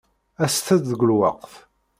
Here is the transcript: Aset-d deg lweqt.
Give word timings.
Aset-d 0.45 0.83
deg 0.91 1.01
lweqt. 1.09 1.53